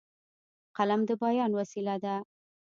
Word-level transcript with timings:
قلم 0.77 1.01
د 1.09 1.11
بیان 1.21 1.51
وسیله 1.59 1.95
ده. 2.03 2.15